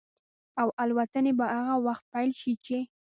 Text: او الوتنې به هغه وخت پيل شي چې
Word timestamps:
او 0.61 0.67
الوتنې 0.83 1.31
به 1.39 1.45
هغه 1.55 1.75
وخت 1.85 2.03
پيل 2.13 2.31
شي 2.41 2.53
چې 2.65 2.77